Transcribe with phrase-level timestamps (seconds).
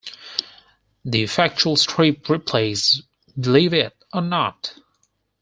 [1.05, 3.03] The factual strip Ripley's
[3.39, 4.73] Believe It Or Not!